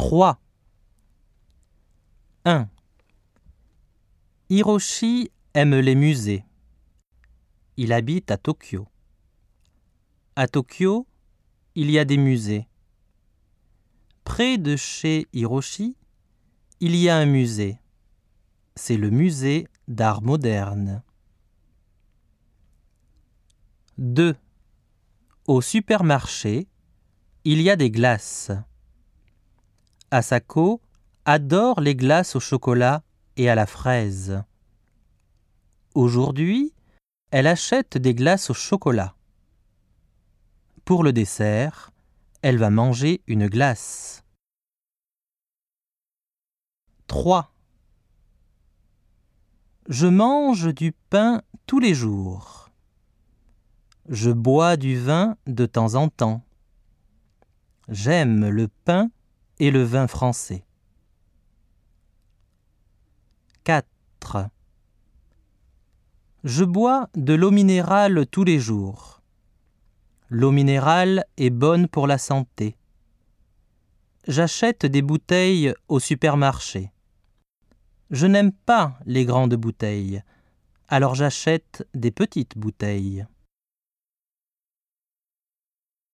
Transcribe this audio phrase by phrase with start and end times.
[0.00, 0.40] 3.
[2.46, 2.70] 1.
[4.48, 6.42] Hiroshi aime les musées.
[7.76, 8.88] Il habite à Tokyo.
[10.36, 11.06] À Tokyo,
[11.74, 12.66] il y a des musées.
[14.24, 15.98] Près de chez Hiroshi,
[16.80, 17.78] il y a un musée.
[18.76, 21.02] C'est le musée d'art moderne.
[23.98, 24.34] 2.
[25.46, 26.68] Au supermarché,
[27.44, 28.50] il y a des glaces.
[30.12, 30.80] Asako
[31.24, 33.04] adore les glaces au chocolat
[33.36, 34.42] et à la fraise.
[35.94, 36.74] Aujourd'hui,
[37.30, 39.14] elle achète des glaces au chocolat.
[40.84, 41.92] Pour le dessert,
[42.42, 44.24] elle va manger une glace.
[47.06, 47.52] 3.
[49.88, 52.70] Je mange du pain tous les jours.
[54.08, 56.42] Je bois du vin de temps en temps.
[57.88, 59.10] J'aime le pain
[59.60, 60.64] et le vin français.
[63.64, 63.86] 4.
[66.42, 69.20] Je bois de l'eau minérale tous les jours.
[70.30, 72.76] L'eau minérale est bonne pour la santé.
[74.26, 76.90] J'achète des bouteilles au supermarché.
[78.10, 80.22] Je n'aime pas les grandes bouteilles,
[80.88, 83.26] alors j'achète des petites bouteilles.